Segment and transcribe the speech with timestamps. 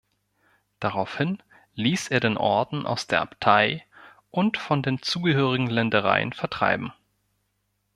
[0.79, 1.43] Daraufhin
[1.75, 3.85] ließ er den Orden aus der Abtei
[4.31, 6.91] und von den zugehörigen Ländereien vertreiben.